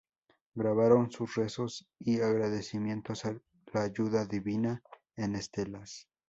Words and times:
Grabaron 0.55 1.11
sus 1.11 1.35
rezos 1.35 1.85
y 1.99 2.21
agradecimientos 2.21 3.23
a 3.25 3.39
la 3.71 3.83
ayuda 3.83 4.25
divina 4.25 4.81
en 5.15 5.35
estelas. 5.35 6.07